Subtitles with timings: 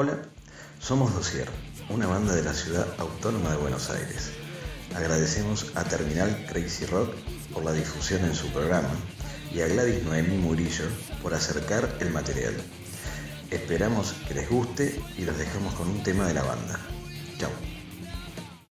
[0.00, 0.16] Hola,
[0.78, 1.48] somos Dosier,
[1.90, 4.30] una banda de la ciudad autónoma de Buenos Aires.
[4.94, 7.16] Agradecemos a Terminal Crazy Rock
[7.52, 8.92] por la difusión en su programa
[9.52, 10.84] y a Gladys Noemí Murillo
[11.20, 12.54] por acercar el material.
[13.50, 16.78] Esperamos que les guste y los dejamos con un tema de la banda.